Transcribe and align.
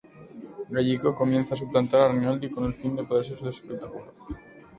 Gallico 0.71 1.13
comienza 1.13 1.53
a 1.53 1.57
suplantar 1.57 2.01
a 2.01 2.11
Rinaldi 2.11 2.49
con 2.49 2.65
el 2.65 2.73
fin 2.73 2.95
de 2.95 3.03
apoderarse 3.03 3.33
de 3.33 3.37
su 3.39 3.49
espectáculo. 3.49 4.11